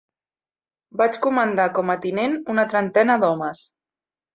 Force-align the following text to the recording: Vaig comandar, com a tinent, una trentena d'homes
Vaig 1.01 1.21
comandar, 1.27 1.69
com 1.77 1.95
a 1.97 1.99
tinent, 2.09 2.37
una 2.57 2.69
trentena 2.77 3.23
d'homes 3.27 3.67